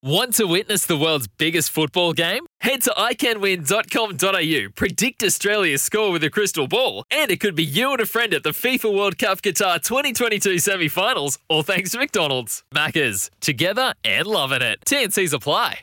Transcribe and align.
Want 0.00 0.34
to 0.34 0.44
witness 0.44 0.86
the 0.86 0.96
world's 0.96 1.26
biggest 1.26 1.70
football 1.70 2.12
game? 2.12 2.46
Head 2.60 2.82
to 2.82 2.90
iCanWin.com.au, 2.90 4.70
predict 4.76 5.24
Australia's 5.24 5.82
score 5.82 6.12
with 6.12 6.22
a 6.22 6.30
crystal 6.30 6.68
ball, 6.68 7.02
and 7.10 7.32
it 7.32 7.40
could 7.40 7.56
be 7.56 7.64
you 7.64 7.90
and 7.90 8.00
a 8.00 8.06
friend 8.06 8.32
at 8.32 8.44
the 8.44 8.50
FIFA 8.50 8.96
World 8.96 9.18
Cup 9.18 9.42
Qatar 9.42 9.82
2022 9.82 10.60
semi 10.60 10.86
finals, 10.86 11.40
all 11.48 11.64
thanks 11.64 11.90
to 11.90 11.98
McDonald's. 11.98 12.62
Maccas, 12.72 13.28
together 13.40 13.92
and 14.04 14.28
loving 14.28 14.62
it. 14.62 14.78
TNC's 14.86 15.32
apply. 15.32 15.80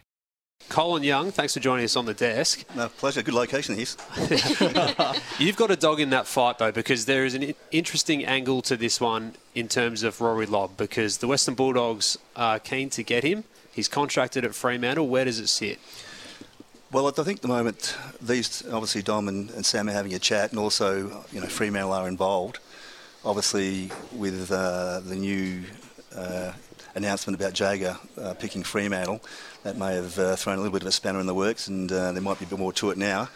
Colin 0.70 1.04
Young, 1.04 1.32
thanks 1.34 1.54
for 1.54 1.60
joining 1.60 1.84
us 1.84 1.98
on 1.98 2.06
the 2.06 2.14
desk. 2.14 2.64
No, 2.74 2.88
pleasure. 2.88 3.22
Good 3.22 3.34
location, 3.34 3.76
Heath. 3.76 3.98
You've 5.40 5.58
got 5.58 5.72
a 5.72 5.76
dog 5.76 6.00
in 6.00 6.10
that 6.12 6.26
fight, 6.26 6.58
though, 6.58 6.72
because 6.72 7.06
there 7.06 7.26
is 7.26 7.34
an 7.34 7.54
interesting 7.70 8.24
angle 8.24 8.62
to 8.62 8.78
this 8.78 9.02
one 9.02 9.34
in 9.54 9.68
terms 9.68 10.04
of 10.04 10.22
Rory 10.22 10.46
Lobb, 10.46 10.78
because 10.78 11.18
the 11.18 11.28
Western 11.28 11.54
Bulldogs 11.54 12.18
are 12.38 12.60
keen 12.60 12.90
to 12.92 13.04
get 13.04 13.26
him. 13.26 13.44
He's 13.76 13.90
contracted 13.90 14.46
at 14.46 14.56
Fremantle. 14.56 15.10
Where 15.10 15.26
does 15.26 15.38
it 15.42 15.48
sit? 15.48 15.80
Well, 16.94 17.08
I 17.08 17.12
think 17.12 17.40
at 17.40 17.42
the 17.42 17.50
moment 17.50 17.98
these 18.22 18.66
obviously 18.68 19.02
Dom 19.02 19.28
and, 19.28 19.50
and, 19.52 19.66
Sam 19.66 19.90
are 19.90 19.92
having 19.92 20.14
a 20.14 20.20
chat, 20.20 20.52
and 20.52 20.60
also 20.60 21.26
you 21.34 21.42
know 21.42 21.48
Fremantle 21.48 21.92
are 21.92 22.08
involved. 22.08 22.60
Obviously, 23.26 23.92
with 24.14 24.50
uh, 24.50 25.02
the 25.02 25.16
new 25.18 25.64
uh, 26.16 26.54
announcement 26.96 27.38
about 27.38 27.54
Jaeger 27.60 27.98
uh, 28.18 28.34
picking 28.36 28.64
Fremantle, 28.64 29.20
that 29.64 29.78
may 29.78 29.96
have 29.96 30.18
uh, 30.18 30.38
thrown 30.38 30.58
a 30.58 30.62
little 30.62 30.72
bit 30.72 30.84
of 30.84 30.88
a 30.88 30.94
spanner 30.94 31.20
in 31.20 31.28
the 31.28 31.34
works, 31.34 31.68
and 31.68 31.92
uh, 31.92 32.14
there 32.14 32.22
might 32.22 32.40
be 32.40 32.46
a 32.46 32.48
bit 32.48 32.60
more 32.60 32.72
to 32.72 32.92
it 32.92 32.98
now. 32.98 33.28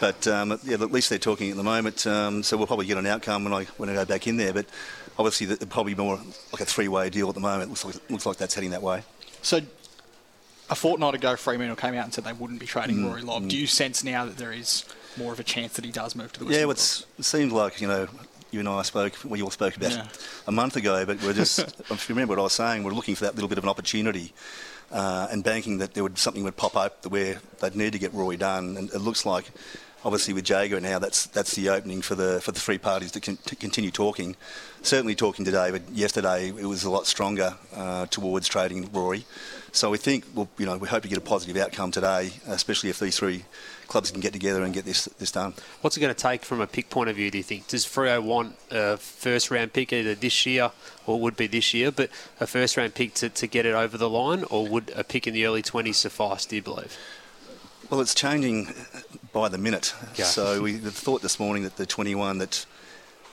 But 0.00 0.26
um, 0.26 0.58
yeah, 0.64 0.74
at 0.74 0.90
least 0.90 1.08
they're 1.08 1.20
talking 1.20 1.52
at 1.52 1.56
the 1.56 1.62
moment, 1.62 2.04
um, 2.08 2.42
so 2.42 2.56
we'll 2.56 2.66
probably 2.66 2.86
get 2.86 2.98
an 2.98 3.06
outcome 3.06 3.44
when 3.44 3.52
I 3.52 3.64
when 3.76 3.88
I 3.88 3.94
go 3.94 4.04
back 4.04 4.26
in 4.26 4.38
there. 4.38 4.52
But 4.52 4.66
obviously, 5.20 5.46
the, 5.46 5.64
probably 5.68 5.94
more 5.94 6.18
like 6.52 6.62
a 6.62 6.64
three-way 6.64 7.10
deal 7.10 7.28
at 7.28 7.36
the 7.36 7.40
moment. 7.40 7.70
Looks 7.70 7.84
like 7.84 8.10
looks 8.10 8.26
like 8.26 8.38
that's 8.38 8.54
heading 8.56 8.70
that 8.70 8.82
way. 8.82 9.04
So 9.42 9.60
a 10.70 10.74
fortnight 10.74 11.14
ago, 11.14 11.36
Fremantle 11.36 11.76
came 11.76 11.94
out 11.94 12.04
and 12.04 12.14
said 12.14 12.24
they 12.24 12.32
wouldn't 12.32 12.60
be 12.60 12.66
trading 12.66 12.96
mm, 12.96 13.08
Rory 13.08 13.22
Lobb. 13.22 13.44
Mm. 13.44 13.50
Do 13.50 13.56
you 13.56 13.66
sense 13.66 14.02
now 14.02 14.24
that 14.24 14.36
there 14.36 14.52
is 14.52 14.84
more 15.16 15.32
of 15.32 15.40
a 15.40 15.44
chance 15.44 15.74
that 15.74 15.84
he 15.84 15.90
does 15.90 16.16
move 16.16 16.32
to 16.32 16.40
the 16.40 16.46
Western 16.46 16.66
Yeah, 16.66 16.72
it 16.72 17.24
seems 17.24 17.52
like, 17.52 17.80
you 17.80 17.88
know, 17.88 18.08
you 18.50 18.60
and 18.60 18.68
I 18.68 18.82
spoke, 18.82 19.14
we 19.24 19.42
all 19.42 19.50
spoke 19.50 19.76
about 19.76 19.92
yeah. 19.92 20.06
a 20.46 20.52
month 20.52 20.76
ago, 20.76 21.04
but 21.04 21.22
we're 21.22 21.32
just, 21.32 21.58
if 21.90 22.08
you 22.08 22.14
remember 22.14 22.32
what 22.32 22.40
I 22.40 22.44
was 22.44 22.52
saying, 22.52 22.84
we're 22.84 22.92
looking 22.92 23.14
for 23.14 23.24
that 23.24 23.34
little 23.34 23.48
bit 23.48 23.58
of 23.58 23.64
an 23.64 23.70
opportunity 23.70 24.32
uh, 24.90 25.28
and 25.30 25.42
banking 25.42 25.78
that 25.78 25.94
there 25.94 26.02
would 26.02 26.18
something 26.18 26.44
would 26.44 26.56
pop 26.56 26.76
up 26.76 27.04
where 27.06 27.40
they'd 27.60 27.76
need 27.76 27.92
to 27.92 27.98
get 27.98 28.14
Rory 28.14 28.36
done. 28.36 28.76
And 28.76 28.90
it 28.90 29.00
looks 29.00 29.26
like 29.26 29.50
obviously 30.04 30.34
with 30.34 30.48
Jaeger 30.48 30.80
now, 30.80 30.98
that's 30.98 31.26
that's 31.26 31.54
the 31.54 31.68
opening 31.68 32.02
for 32.02 32.14
the 32.14 32.40
for 32.40 32.52
the 32.52 32.60
three 32.60 32.78
parties 32.78 33.10
to, 33.12 33.20
con- 33.20 33.38
to 33.46 33.56
continue 33.56 33.90
talking. 33.90 34.36
Certainly 34.82 35.14
talking 35.14 35.44
today, 35.44 35.70
but 35.70 35.88
yesterday 35.90 36.48
it 36.48 36.66
was 36.66 36.84
a 36.84 36.90
lot 36.90 37.06
stronger 37.06 37.54
uh, 37.74 38.06
towards 38.06 38.46
trading 38.48 38.90
Rory. 38.92 39.24
So 39.72 39.90
we 39.90 39.98
think, 39.98 40.24
well, 40.34 40.48
you 40.58 40.66
know, 40.66 40.76
we 40.76 40.86
hope 40.86 41.02
to 41.02 41.08
get 41.08 41.18
a 41.18 41.22
positive 41.22 41.56
outcome 41.56 41.90
today, 41.90 42.30
especially 42.46 42.90
if 42.90 43.00
these 43.00 43.18
three 43.18 43.44
clubs 43.88 44.10
can 44.10 44.20
get 44.20 44.32
together 44.32 44.62
and 44.62 44.72
get 44.72 44.84
this 44.84 45.06
this 45.18 45.32
done. 45.32 45.54
What's 45.80 45.96
it 45.96 46.00
going 46.00 46.14
to 46.14 46.20
take 46.20 46.44
from 46.44 46.60
a 46.60 46.66
pick 46.66 46.90
point 46.90 47.08
of 47.10 47.16
view? 47.16 47.30
Do 47.30 47.38
you 47.38 47.44
think 47.44 47.68
does 47.68 47.86
Freo 47.86 48.22
want 48.22 48.56
a 48.70 48.98
first 48.98 49.50
round 49.50 49.72
pick 49.72 49.92
either 49.92 50.14
this 50.14 50.46
year 50.46 50.70
or 51.06 51.18
would 51.20 51.36
be 51.36 51.46
this 51.46 51.74
year, 51.74 51.90
but 51.90 52.10
a 52.40 52.46
first 52.46 52.76
round 52.76 52.94
pick 52.94 53.14
to, 53.14 53.28
to 53.30 53.46
get 53.46 53.66
it 53.66 53.74
over 53.74 53.96
the 53.96 54.10
line, 54.10 54.44
or 54.50 54.68
would 54.68 54.92
a 54.94 55.02
pick 55.02 55.26
in 55.26 55.34
the 55.34 55.46
early 55.46 55.62
20s 55.62 55.94
suffice? 55.94 56.44
Do 56.46 56.56
you 56.56 56.62
believe? 56.62 56.96
Well, 57.90 58.00
it's 58.00 58.14
changing 58.14 58.72
by 59.34 59.48
the 59.48 59.58
minute. 59.58 59.92
Yeah. 60.14 60.24
So 60.24 60.62
we 60.62 60.78
thought 60.78 61.20
this 61.20 61.38
morning 61.38 61.64
that 61.64 61.76
the 61.76 61.84
21 61.84 62.38
that 62.38 62.64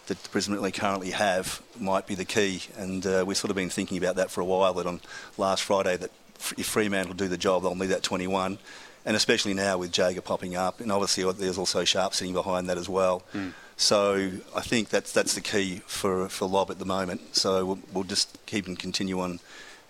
that 0.07 0.21
the 0.21 0.29
Brisbane 0.29 0.61
League 0.61 0.73
currently 0.73 1.11
have 1.11 1.61
might 1.79 2.07
be 2.07 2.15
the 2.15 2.25
key, 2.25 2.63
and 2.75 3.05
uh, 3.05 3.23
we've 3.25 3.37
sort 3.37 3.51
of 3.51 3.55
been 3.55 3.69
thinking 3.69 3.97
about 3.97 4.15
that 4.15 4.31
for 4.31 4.41
a 4.41 4.45
while. 4.45 4.73
That 4.73 4.87
on 4.87 4.99
last 5.37 5.63
Friday, 5.63 5.95
that 5.95 6.11
if 6.57 6.65
Fremantle 6.65 7.13
do 7.13 7.29
the 7.29 7.37
job, 7.37 7.61
they'll 7.61 7.75
need 7.75 7.85
that 7.87 8.03
21, 8.03 8.57
and 9.05 9.15
especially 9.15 9.53
now 9.53 9.77
with 9.77 9.97
Jaeger 9.97 10.21
popping 10.21 10.55
up, 10.55 10.81
and 10.81 10.91
obviously 10.91 11.31
there's 11.33 11.57
also 11.57 11.85
Sharp 11.85 12.15
sitting 12.15 12.33
behind 12.33 12.67
that 12.67 12.77
as 12.79 12.89
well. 12.89 13.23
Mm. 13.33 13.53
So 13.77 14.31
I 14.55 14.61
think 14.61 14.89
that's 14.89 15.13
that's 15.13 15.35
the 15.35 15.41
key 15.41 15.81
for 15.85 16.27
for 16.29 16.47
Lobb 16.47 16.71
at 16.71 16.79
the 16.79 16.85
moment. 16.85 17.35
So 17.35 17.65
we'll, 17.65 17.79
we'll 17.93 18.03
just 18.03 18.43
keep 18.47 18.65
and 18.65 18.77
continue 18.77 19.19
on 19.19 19.39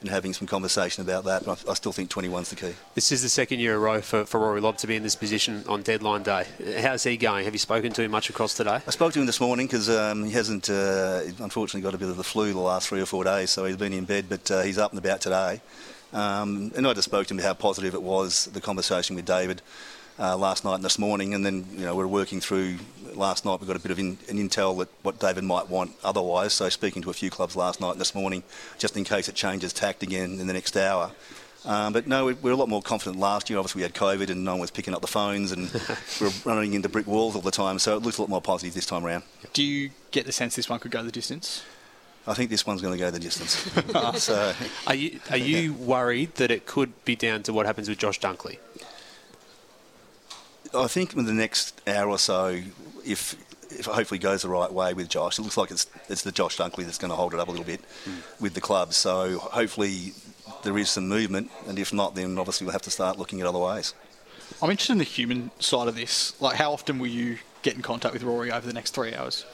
and 0.01 0.09
having 0.09 0.33
some 0.33 0.47
conversation 0.47 1.01
about 1.01 1.23
that. 1.25 1.45
But 1.45 1.63
I, 1.67 1.71
I 1.71 1.73
still 1.75 1.91
think 1.91 2.09
21's 2.09 2.49
the 2.49 2.55
key. 2.55 2.73
This 2.95 3.11
is 3.11 3.21
the 3.21 3.29
second 3.29 3.59
year 3.59 3.71
in 3.71 3.77
a 3.77 3.79
row 3.79 4.01
for, 4.01 4.25
for 4.25 4.39
Rory 4.39 4.59
Lobb 4.59 4.77
to 4.77 4.87
be 4.87 4.95
in 4.95 5.03
this 5.03 5.15
position 5.15 5.63
on 5.67 5.83
deadline 5.83 6.23
day. 6.23 6.45
How's 6.81 7.03
he 7.03 7.17
going? 7.17 7.45
Have 7.45 7.53
you 7.53 7.59
spoken 7.59 7.93
to 7.93 8.03
him 8.03 8.11
much 8.11 8.29
across 8.29 8.53
today? 8.53 8.79
I 8.85 8.91
spoke 8.91 9.13
to 9.13 9.19
him 9.19 9.27
this 9.27 9.39
morning 9.39 9.67
because 9.67 9.89
um, 9.89 10.25
he 10.25 10.31
hasn't, 10.31 10.69
uh, 10.69 11.21
unfortunately, 11.39 11.81
got 11.81 11.93
a 11.93 11.99
bit 11.99 12.09
of 12.09 12.17
the 12.17 12.23
flu 12.23 12.51
the 12.51 12.59
last 12.59 12.89
three 12.89 13.01
or 13.01 13.05
four 13.05 13.23
days, 13.23 13.51
so 13.51 13.65
he's 13.65 13.77
been 13.77 13.93
in 13.93 14.05
bed, 14.05 14.25
but 14.27 14.49
uh, 14.51 14.61
he's 14.61 14.77
up 14.77 14.91
and 14.91 14.99
about 14.99 15.21
today. 15.21 15.61
Um, 16.13 16.71
and 16.75 16.85
I 16.85 16.93
just 16.93 17.05
spoke 17.05 17.27
to 17.27 17.33
him 17.33 17.39
about 17.39 17.47
how 17.47 17.53
positive 17.53 17.93
it 17.93 18.01
was, 18.01 18.45
the 18.45 18.59
conversation 18.59 19.15
with 19.15 19.25
David 19.25 19.61
uh, 20.19 20.37
last 20.37 20.63
night 20.65 20.75
and 20.75 20.83
this 20.83 20.99
morning, 20.99 21.33
and 21.33 21.45
then 21.45 21.65
you 21.73 21.85
know 21.85 21.95
we're 21.95 22.07
working 22.07 22.39
through. 22.39 22.77
Last 23.13 23.43
night 23.43 23.59
we 23.59 23.67
got 23.67 23.75
a 23.75 23.79
bit 23.79 23.91
of 23.91 23.99
in, 23.99 24.17
an 24.29 24.37
intel 24.37 24.77
that 24.79 24.87
what 25.01 25.19
David 25.19 25.43
might 25.43 25.69
want 25.69 25.91
otherwise. 26.01 26.53
So 26.53 26.69
speaking 26.69 27.01
to 27.01 27.09
a 27.09 27.13
few 27.13 27.29
clubs 27.29 27.57
last 27.57 27.81
night 27.81 27.91
and 27.91 27.99
this 27.99 28.15
morning, 28.15 28.43
just 28.77 28.95
in 28.95 29.03
case 29.03 29.27
it 29.27 29.35
changes 29.35 29.73
tact 29.73 30.01
again 30.01 30.39
in 30.39 30.47
the 30.47 30.53
next 30.53 30.77
hour. 30.77 31.11
Um, 31.63 31.93
but 31.93 32.07
no, 32.07 32.33
we're 32.41 32.53
a 32.53 32.55
lot 32.55 32.69
more 32.69 32.81
confident 32.81 33.19
last 33.19 33.49
year. 33.49 33.59
Obviously, 33.59 33.79
we 33.79 33.83
had 33.83 33.93
COVID 33.93 34.29
and 34.29 34.43
no 34.43 34.53
one 34.53 34.61
was 34.61 34.71
picking 34.71 34.93
up 34.93 35.01
the 35.01 35.07
phones 35.07 35.51
and 35.51 35.71
we 36.21 36.27
are 36.27 36.31
running 36.45 36.73
into 36.73 36.89
brick 36.89 37.05
walls 37.05 37.35
all 37.35 37.41
the 37.41 37.51
time. 37.51 37.77
So 37.77 37.95
it 37.97 38.01
looks 38.01 38.17
a 38.17 38.21
lot 38.21 38.29
more 38.29 38.41
positive 38.41 38.73
this 38.73 38.85
time 38.85 39.05
around. 39.05 39.23
Do 39.53 39.63
you 39.63 39.91
get 40.11 40.25
the 40.25 40.31
sense 40.31 40.55
this 40.55 40.69
one 40.69 40.79
could 40.79 40.91
go 40.91 41.03
the 41.03 41.11
distance? 41.11 41.63
I 42.27 42.33
think 42.33 42.49
this 42.49 42.65
one's 42.65 42.81
going 42.81 42.93
to 42.93 43.03
go 43.03 43.09
the 43.11 43.19
distance. 43.19 43.53
so, 44.23 44.53
are 44.87 44.95
you 44.95 45.19
are 45.29 45.37
you 45.37 45.73
worried 45.73 46.35
that 46.35 46.51
it 46.51 46.65
could 46.65 47.03
be 47.03 47.15
down 47.15 47.43
to 47.43 47.53
what 47.53 47.65
happens 47.65 47.89
with 47.89 47.97
Josh 47.97 48.19
Dunkley? 48.19 48.57
I 50.73 50.87
think 50.87 51.15
in 51.15 51.25
the 51.25 51.33
next 51.33 51.81
hour 51.87 52.09
or 52.09 52.17
so, 52.17 52.61
if 53.05 53.35
if 53.71 53.87
it 53.87 53.93
hopefully 53.93 54.19
goes 54.19 54.41
the 54.41 54.49
right 54.49 54.71
way 54.71 54.93
with 54.93 55.07
Josh, 55.09 55.39
it 55.39 55.43
looks 55.43 55.57
like 55.57 55.71
it's 55.71 55.87
it's 56.09 56.23
the 56.23 56.31
Josh 56.31 56.57
Dunkley 56.57 56.85
that's 56.85 56.97
going 56.97 57.09
to 57.09 57.15
hold 57.15 57.33
it 57.33 57.39
up 57.39 57.47
a 57.47 57.51
little 57.51 57.65
bit 57.65 57.81
mm. 58.05 58.41
with 58.41 58.53
the 58.53 58.61
club. 58.61 58.93
So 58.93 59.39
hopefully 59.39 60.13
there 60.63 60.77
is 60.77 60.89
some 60.89 61.07
movement, 61.07 61.51
and 61.67 61.79
if 61.79 61.93
not, 61.93 62.15
then 62.15 62.37
obviously 62.37 62.65
we'll 62.65 62.73
have 62.73 62.81
to 62.83 62.91
start 62.91 63.17
looking 63.17 63.41
at 63.41 63.47
other 63.47 63.59
ways. 63.59 63.93
I'm 64.61 64.69
interested 64.69 64.93
in 64.93 64.99
the 64.99 65.05
human 65.05 65.51
side 65.59 65.87
of 65.87 65.95
this. 65.95 66.39
Like, 66.41 66.57
how 66.57 66.73
often 66.73 66.99
will 66.99 67.07
you 67.07 67.37
get 67.61 67.75
in 67.75 67.81
contact 67.81 68.13
with 68.13 68.23
Rory 68.23 68.51
over 68.51 68.67
the 68.67 68.73
next 68.73 68.91
three 68.91 69.13
hours? 69.13 69.45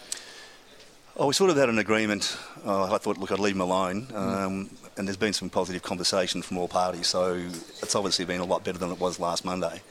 Oh, 1.15 1.27
we 1.27 1.33
sort 1.33 1.49
of 1.49 1.57
had 1.57 1.69
an 1.69 1.79
agreement. 1.79 2.37
Uh, 2.65 2.93
I 2.93 2.97
thought, 2.97 3.17
look, 3.17 3.31
I'd 3.31 3.39
leave 3.39 3.55
him 3.55 3.61
alone. 3.61 4.07
Mm. 4.07 4.15
Um, 4.15 4.69
and 4.97 5.07
there's 5.07 5.17
been 5.17 5.33
some 5.33 5.49
positive 5.49 5.83
conversation 5.83 6.41
from 6.41 6.57
all 6.57 6.67
parties, 6.67 7.07
so 7.07 7.33
it's 7.35 7.95
obviously 7.95 8.25
been 8.25 8.41
a 8.41 8.45
lot 8.45 8.63
better 8.63 8.77
than 8.77 8.91
it 8.91 8.99
was 8.99 9.19
last 9.19 9.45
Monday. 9.45 9.81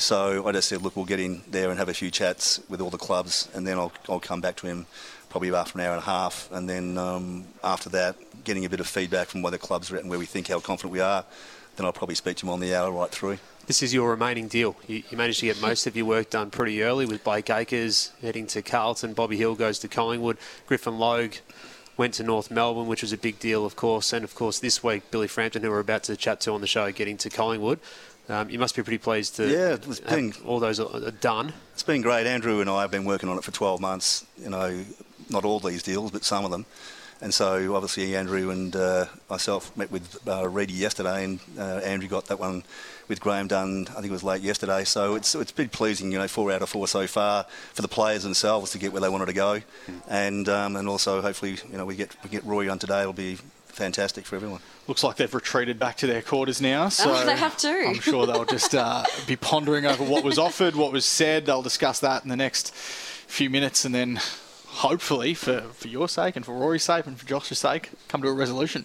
So 0.00 0.48
I 0.48 0.52
just 0.52 0.70
said, 0.70 0.80
look, 0.80 0.96
we'll 0.96 1.04
get 1.04 1.20
in 1.20 1.42
there 1.50 1.68
and 1.68 1.78
have 1.78 1.90
a 1.90 1.94
few 1.94 2.10
chats 2.10 2.58
with 2.70 2.80
all 2.80 2.88
the 2.88 2.96
clubs, 2.96 3.50
and 3.52 3.66
then 3.66 3.78
I'll, 3.78 3.92
I'll 4.08 4.18
come 4.18 4.40
back 4.40 4.56
to 4.56 4.66
him 4.66 4.86
probably 5.28 5.54
after 5.54 5.78
an 5.78 5.84
hour 5.84 5.92
and 5.92 6.00
a 6.00 6.06
half, 6.06 6.48
and 6.50 6.66
then 6.66 6.96
um, 6.96 7.44
after 7.62 7.90
that, 7.90 8.16
getting 8.42 8.64
a 8.64 8.70
bit 8.70 8.80
of 8.80 8.86
feedback 8.86 9.28
from 9.28 9.42
where 9.42 9.50
the 9.50 9.58
clubs 9.58 9.90
are 9.90 9.96
at 9.96 10.00
and 10.00 10.08
where 10.08 10.18
we 10.18 10.24
think 10.24 10.48
how 10.48 10.58
confident 10.58 10.90
we 10.90 11.00
are, 11.00 11.22
then 11.76 11.84
I'll 11.84 11.92
probably 11.92 12.14
speak 12.14 12.38
to 12.38 12.46
him 12.46 12.50
on 12.50 12.60
the 12.60 12.74
hour 12.74 12.90
right 12.90 13.10
through. 13.10 13.38
This 13.66 13.82
is 13.82 13.92
your 13.92 14.08
remaining 14.08 14.48
deal. 14.48 14.74
You, 14.88 15.02
you 15.10 15.18
managed 15.18 15.40
to 15.40 15.46
get 15.46 15.60
most 15.60 15.86
of 15.86 15.94
your 15.94 16.06
work 16.06 16.30
done 16.30 16.48
pretty 16.50 16.82
early 16.82 17.04
with 17.04 17.22
Blake 17.22 17.50
Acres 17.50 18.10
heading 18.22 18.46
to 18.48 18.62
Carlton, 18.62 19.12
Bobby 19.12 19.36
Hill 19.36 19.54
goes 19.54 19.78
to 19.80 19.88
Collingwood, 19.88 20.38
Griffin 20.66 20.98
Logue 20.98 21.34
went 22.00 22.14
to 22.14 22.22
North 22.22 22.50
Melbourne, 22.50 22.86
which 22.86 23.02
was 23.02 23.12
a 23.12 23.18
big 23.18 23.38
deal, 23.38 23.66
of 23.66 23.76
course, 23.76 24.14
and 24.14 24.24
of 24.24 24.34
course 24.34 24.58
this 24.58 24.82
week 24.82 25.10
Billy 25.10 25.28
Frampton, 25.28 25.62
who 25.62 25.68
we're 25.68 25.80
about 25.80 26.02
to 26.04 26.16
chat 26.16 26.40
to 26.40 26.52
on 26.52 26.62
the 26.62 26.66
show, 26.66 26.90
getting 26.90 27.18
to 27.18 27.28
Collingwood. 27.28 27.78
Um, 28.30 28.48
you 28.48 28.58
must 28.58 28.74
be 28.74 28.82
pretty 28.82 28.96
pleased 28.96 29.36
to 29.36 29.46
yeah, 29.46 29.74
it's 29.74 30.00
been, 30.00 30.32
all 30.46 30.60
those 30.60 30.80
are 30.80 31.10
done. 31.10 31.52
It's 31.74 31.82
been 31.82 32.00
great. 32.00 32.26
Andrew 32.26 32.62
and 32.62 32.70
I 32.70 32.80
have 32.80 32.90
been 32.90 33.04
working 33.04 33.28
on 33.28 33.36
it 33.36 33.44
for 33.44 33.50
12 33.50 33.82
months. 33.82 34.24
You 34.38 34.48
know, 34.48 34.82
not 35.28 35.44
all 35.44 35.60
these 35.60 35.82
deals, 35.82 36.10
but 36.10 36.24
some 36.24 36.46
of 36.46 36.50
them. 36.50 36.64
And 37.22 37.34
so 37.34 37.74
obviously 37.74 38.16
Andrew 38.16 38.50
and 38.50 38.74
uh, 38.74 39.06
myself 39.28 39.76
met 39.76 39.90
with 39.90 40.26
uh, 40.26 40.48
Reedy 40.48 40.72
yesterday, 40.72 41.24
and 41.24 41.40
uh, 41.58 41.80
Andrew 41.84 42.08
got 42.08 42.26
that 42.26 42.40
one 42.40 42.64
with 43.08 43.20
Graham 43.20 43.46
done. 43.46 43.86
I 43.90 43.94
think 43.94 44.06
it 44.06 44.12
was 44.12 44.24
late 44.24 44.40
yesterday. 44.40 44.84
So 44.84 45.16
it's 45.16 45.34
it's 45.34 45.52
been 45.52 45.68
pleasing, 45.68 46.12
you 46.12 46.18
know, 46.18 46.28
four 46.28 46.50
out 46.50 46.62
of 46.62 46.70
four 46.70 46.88
so 46.88 47.06
far 47.06 47.44
for 47.74 47.82
the 47.82 47.88
players 47.88 48.22
themselves 48.22 48.70
to 48.72 48.78
get 48.78 48.92
where 48.92 49.02
they 49.02 49.08
wanted 49.08 49.26
to 49.26 49.34
go, 49.34 49.60
mm. 49.60 50.00
and 50.08 50.48
um, 50.48 50.76
and 50.76 50.88
also 50.88 51.20
hopefully 51.20 51.58
you 51.70 51.76
know 51.76 51.84
we 51.84 51.96
get 51.96 52.16
we 52.24 52.30
get 52.30 52.44
Roy 52.44 52.70
on 52.70 52.78
today. 52.78 53.00
It'll 53.00 53.12
be 53.12 53.36
fantastic 53.66 54.24
for 54.24 54.36
everyone. 54.36 54.60
Looks 54.86 55.04
like 55.04 55.16
they've 55.16 55.34
retreated 55.34 55.78
back 55.78 55.96
to 55.98 56.06
their 56.06 56.22
quarters 56.22 56.60
now. 56.60 56.88
So 56.88 57.12
oh, 57.14 57.26
they 57.26 57.36
have 57.36 57.56
to. 57.58 57.68
I'm 57.68 58.00
sure 58.00 58.26
they'll 58.26 58.44
just 58.44 58.74
uh, 58.74 59.04
be 59.26 59.36
pondering 59.36 59.84
over 59.86 60.04
what 60.04 60.24
was 60.24 60.38
offered, 60.38 60.74
what 60.74 60.92
was 60.92 61.04
said. 61.04 61.46
They'll 61.46 61.62
discuss 61.62 62.00
that 62.00 62.22
in 62.22 62.28
the 62.28 62.36
next 62.36 62.74
few 62.74 63.50
minutes, 63.50 63.84
and 63.84 63.94
then 63.94 64.20
hopefully, 64.70 65.34
for, 65.34 65.60
for 65.72 65.88
your 65.88 66.08
sake 66.08 66.36
and 66.36 66.44
for 66.44 66.54
Rory's 66.54 66.84
sake 66.84 67.06
and 67.06 67.18
for 67.18 67.26
Josh's 67.26 67.58
sake, 67.58 67.90
come 68.08 68.22
to 68.22 68.28
a 68.28 68.32
resolution. 68.32 68.84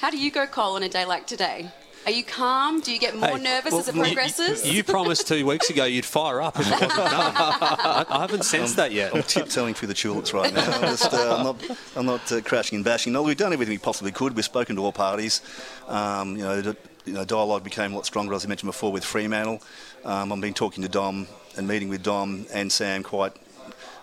How 0.00 0.10
do 0.10 0.18
you 0.18 0.30
go, 0.30 0.46
Cole, 0.46 0.74
on 0.74 0.82
a 0.82 0.88
day 0.88 1.04
like 1.04 1.26
today? 1.26 1.70
Are 2.04 2.10
you 2.10 2.24
calm? 2.24 2.80
Do 2.80 2.92
you 2.92 2.98
get 2.98 3.14
more 3.16 3.36
hey, 3.36 3.42
nervous 3.42 3.70
well, 3.70 3.80
as 3.80 3.88
it 3.88 3.94
progresses? 3.94 4.66
You, 4.66 4.72
you, 4.72 4.84
promised 4.84 5.28
two 5.28 5.46
weeks 5.46 5.70
ago 5.70 5.84
you'd 5.84 6.04
fire 6.04 6.42
up 6.42 6.58
if 6.58 6.66
it 6.66 6.72
wasn't 6.72 6.90
done. 6.90 7.02
I, 7.36 8.04
I 8.08 8.20
haven't 8.22 8.44
sensed 8.44 8.72
I'm, 8.72 8.88
that 8.88 8.92
yet. 8.92 9.14
I'm 9.14 9.22
tiptoeing 9.22 9.74
through 9.74 9.86
the 9.86 9.94
tulips 9.94 10.34
right 10.34 10.52
now. 10.52 10.68
I'm, 10.68 10.80
just, 10.80 11.14
uh, 11.14 11.36
I'm 11.36 11.44
not, 11.44 11.78
I'm 11.94 12.06
not 12.06 12.32
uh, 12.32 12.40
crashing 12.40 12.76
and 12.76 12.84
bashing. 12.84 13.12
No, 13.12 13.22
we've 13.22 13.36
done 13.36 13.52
everything 13.52 13.74
we 13.74 13.78
possibly 13.78 14.10
could. 14.10 14.34
We've 14.34 14.44
spoken 14.44 14.74
to 14.76 14.84
all 14.84 14.90
parties. 14.90 15.42
Um, 15.86 16.36
you 16.36 16.42
know, 16.42 16.74
you 17.04 17.12
know, 17.12 17.24
dialogue 17.24 17.62
became 17.62 17.92
a 17.92 17.96
lot 17.96 18.06
stronger, 18.06 18.34
as 18.34 18.44
I 18.44 18.48
mentioned 18.48 18.68
before, 18.68 18.90
with 18.90 19.04
Fremantle. 19.04 19.62
Um, 20.04 20.32
I've 20.32 20.40
been 20.40 20.54
talking 20.54 20.82
to 20.82 20.88
Dom 20.88 21.28
and 21.56 21.68
meeting 21.68 21.88
with 21.88 22.02
Dom 22.02 22.46
and 22.52 22.72
Sam 22.72 23.04
quite. 23.04 23.32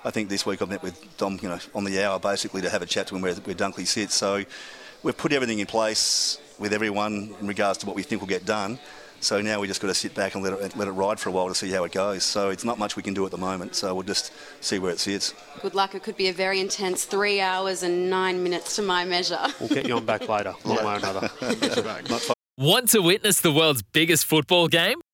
I 0.04 0.12
think 0.12 0.30
this 0.30 0.46
week 0.46 0.62
I've 0.62 0.70
met 0.70 0.82
with 0.82 1.18
Dom, 1.18 1.40
you 1.42 1.50
know, 1.50 1.60
on 1.76 1.84
the 1.84 2.04
hour 2.04 2.20
basically 2.20 2.62
to 2.62 2.70
have 2.70 2.82
a 2.82 2.86
chat 2.86 3.08
to 3.08 3.16
him 3.16 3.22
where, 3.22 3.34
where 3.36 3.56
Dunkley 3.56 3.86
sits. 3.86 4.16
So 4.16 4.44
we've 5.04 5.18
put 5.18 5.34
everything 5.34 5.60
in 5.60 5.66
place 5.66 6.40
with 6.58 6.74
everyone 6.74 7.36
in 7.40 7.48
regards 7.48 7.80
to 7.80 7.86
what 7.86 7.96
we 7.96 8.04
think 8.04 8.22
will 8.22 8.28
get 8.28 8.46
done. 8.46 8.80
So 9.22 9.42
now 9.42 9.60
we 9.60 9.68
just 9.68 9.82
got 9.82 9.90
to 9.90 9.94
sit 9.94 10.16
back 10.16 10.36
and 10.36 10.44
let 10.44 10.54
it, 10.54 10.78
let 10.78 10.88
it 10.88 10.92
ride 10.92 11.20
for 11.20 11.28
a 11.28 11.32
while 11.34 11.50
to 11.50 11.56
see 11.56 11.70
how 11.70 11.84
it 11.84 11.92
goes. 11.92 12.24
So 12.24 12.50
it's 12.52 12.64
not 12.64 12.80
much 12.80 12.96
we 12.96 13.04
can 13.04 13.14
do 13.14 13.26
at 13.26 13.32
the 13.32 13.38
moment. 13.38 13.76
So 13.76 13.94
we'll 13.94 14.04
just 14.04 14.32
see 14.62 14.80
where 14.80 14.92
it 14.92 15.00
sits. 15.00 15.34
Good 15.62 15.76
luck. 15.76 15.94
It 15.94 16.04
could 16.04 16.16
be 16.16 16.30
a 16.30 16.34
very 16.34 16.62
intense 16.62 17.04
three 17.04 17.42
hours 17.42 17.84
and 17.84 18.10
nine 18.10 18.42
minutes 18.42 18.78
to 18.78 18.82
my 18.82 19.04
measure. 19.04 19.40
We'll 19.60 19.68
get 19.68 19.88
you 19.88 19.98
on 19.98 20.06
back 20.06 20.30
later, 20.30 20.54
one 20.64 20.78
way 20.78 20.94
or 20.94 20.96
another. 20.98 21.30
Want 22.58 22.90
to 22.90 23.02
witness 23.02 23.42
the 23.42 23.52
world's 23.52 23.82
biggest 23.82 24.26
football 24.26 24.70
game? 24.70 25.02